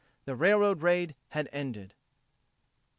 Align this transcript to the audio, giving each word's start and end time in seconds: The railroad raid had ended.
The 0.25 0.35
railroad 0.35 0.81
raid 0.81 1.13
had 1.29 1.47
ended. 1.53 1.93